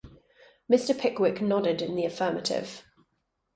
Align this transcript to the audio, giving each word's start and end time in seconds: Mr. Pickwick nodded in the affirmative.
Mr. 0.67 0.97
Pickwick 0.99 1.41
nodded 1.43 1.79
in 1.79 1.95
the 1.95 2.05
affirmative. 2.05 2.83